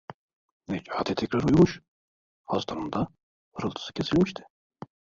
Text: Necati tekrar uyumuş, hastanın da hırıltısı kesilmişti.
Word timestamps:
Necati 0.67 1.15
tekrar 1.15 1.43
uyumuş, 1.45 1.81
hastanın 2.43 2.91
da 2.91 3.07
hırıltısı 3.57 3.93
kesilmişti. 3.93 4.43